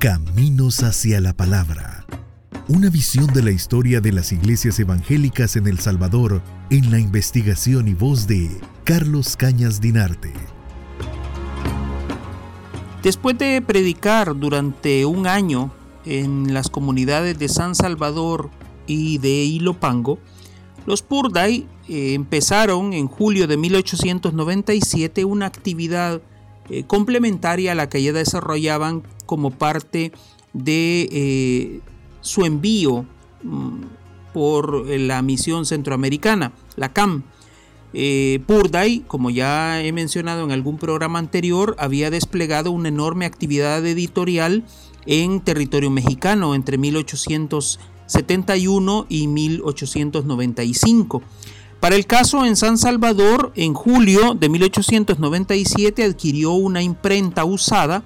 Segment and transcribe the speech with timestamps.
[0.00, 2.06] Caminos hacia la Palabra.
[2.68, 7.86] Una visión de la historia de las iglesias evangélicas en El Salvador en la investigación
[7.86, 8.48] y voz de
[8.84, 10.32] Carlos Cañas Dinarte.
[13.02, 15.70] Después de predicar durante un año
[16.06, 18.48] en las comunidades de San Salvador
[18.86, 20.18] y de Ilopango,
[20.86, 26.22] los Purday eh, empezaron en julio de 1897 una actividad
[26.70, 30.10] eh, complementaria a la que ya desarrollaban como parte
[30.52, 31.80] de eh,
[32.20, 33.06] su envío
[33.44, 33.82] mm,
[34.34, 37.22] por la misión centroamericana, la CAM.
[37.92, 44.64] Purday, como ya he mencionado en algún programa anterior, había desplegado una enorme actividad editorial
[45.06, 51.22] en territorio mexicano entre 1871 y 1895.
[51.78, 58.02] Para el caso en San Salvador, en julio de 1897 adquirió una imprenta usada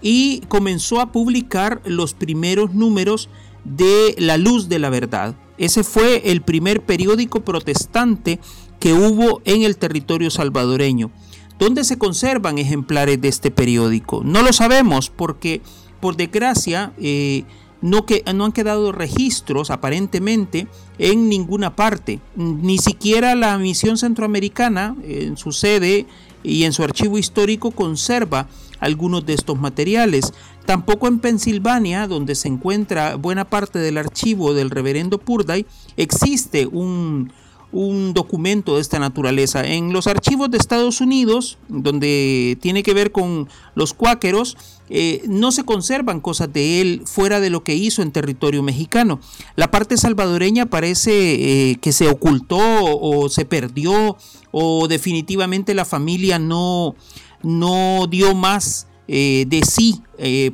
[0.00, 3.28] y comenzó a publicar los primeros números
[3.64, 5.34] de La Luz de la Verdad.
[5.58, 8.38] Ese fue el primer periódico protestante
[8.78, 11.10] que hubo en el territorio salvadoreño.
[11.58, 14.22] ¿Dónde se conservan ejemplares de este periódico?
[14.24, 15.60] No lo sabemos porque,
[16.00, 17.44] por desgracia, eh,
[17.80, 20.66] no, que, no han quedado registros aparentemente
[20.98, 22.20] en ninguna parte.
[22.36, 26.06] Ni siquiera la misión centroamericana en su sede
[26.42, 28.48] y en su archivo histórico conserva
[28.80, 30.32] algunos de estos materiales.
[30.66, 37.32] Tampoco en Pensilvania, donde se encuentra buena parte del archivo del reverendo Purday, existe un,
[37.70, 39.66] un documento de esta naturaleza.
[39.66, 44.56] En los archivos de Estados Unidos, donde tiene que ver con los cuáqueros,
[44.90, 49.20] eh, no se conservan cosas de él fuera de lo que hizo en territorio mexicano.
[49.54, 54.16] La parte salvadoreña parece eh, que se ocultó o se perdió
[54.50, 56.94] o definitivamente la familia no,
[57.42, 60.02] no dio más eh, de sí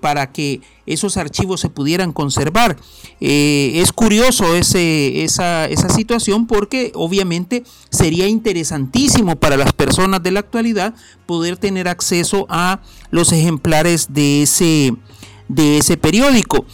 [0.00, 2.76] para que esos archivos se pudieran conservar.
[3.20, 10.40] Eh, es curioso esa, esa situación porque obviamente sería interesantísimo para las personas de la
[10.40, 10.94] actualidad
[11.26, 12.80] poder tener acceso a
[13.10, 14.94] los ejemplares de ese,
[15.54, 16.64] de ese periódico.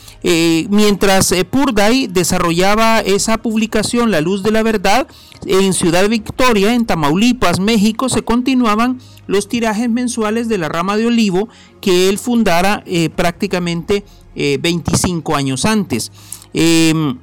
[0.71, 5.07] mientras Purday desarrollaba esa publicación, La Luz de la Verdad,
[5.47, 11.07] en Ciudad Victoria, en Tamaulipas, México, se continuaban los tirajes mensuales de la rama de
[11.07, 11.49] olivo
[11.81, 16.11] que él fundara eh, prácticamente 25 eh, años antes.
[16.53, 17.19] Em,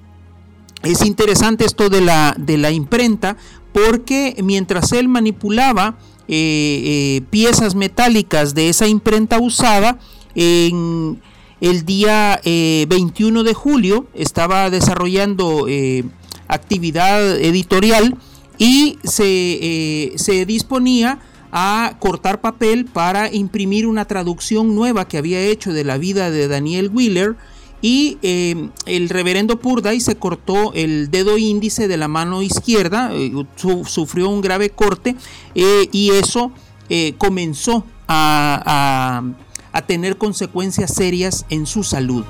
[0.84, 3.38] es interesante esto de la, de la imprenta
[3.74, 10.00] porque mientras él manipulaba eh, piezas metálicas de esa imprenta usada,
[10.36, 11.22] en
[11.70, 15.68] el día 21 de julio estaba desarrollando
[16.48, 18.18] actividad editorial
[18.58, 21.20] y se, se disponía
[21.52, 26.48] a cortar papel para imprimir una traducción nueva que había hecho de la vida de
[26.48, 27.36] Daniel Wheeler
[27.82, 33.32] y eh, el reverendo Purday se cortó el dedo índice de la mano izquierda, eh,
[33.86, 35.16] sufrió un grave corte
[35.54, 36.52] eh, y eso
[37.18, 39.24] comenzó a,
[39.76, 42.24] a tener consecuencias serias en su salud.